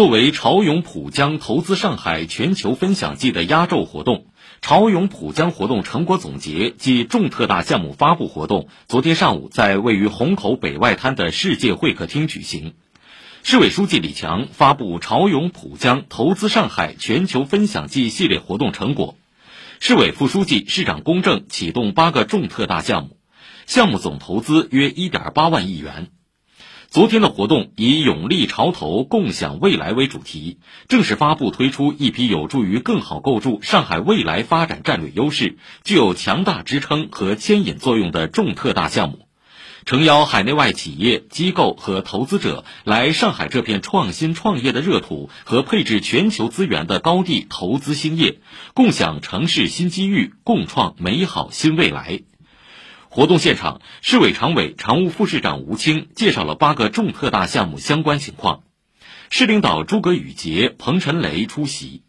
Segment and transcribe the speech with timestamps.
[0.00, 4.28] 作为潮涌浦江投资上海全球分享季的压轴活动，
[4.62, 12.72] 潮涌浦江活动成果总结暨重特大项目发布活动，昨天上午在位于虹口北外滩的世界会客厅举行。
[13.42, 19.18] 市委书记李强发布潮涌浦江投资上海全球分享季系列活动成果，
[19.80, 23.18] 市委副书记、市长龚正启动八个重特大项目，
[23.66, 26.08] 项目总投资约一点八万亿元。
[26.90, 30.58] 昨天的活动以“勇立潮头，共享未来”为主题，
[30.88, 39.20] 正式发布推出一批有助于更好构筑上海未来发展战略优势、具有强大支撑和牵引作用的重特大项目，
[39.84, 48.40] 诚邀海内外企业机构和投资者来上海这片创新创业的热土和配置全球资源的高地投资兴业，
[48.74, 52.22] 共享城市新机遇，共创美好新未来。
[53.12, 58.62] 活动现场，市委常委、常务副市长吴清介绍了八个重特大项目相关情况，
[59.30, 62.04] 市领导诸葛宇杰、彭晨雷出席。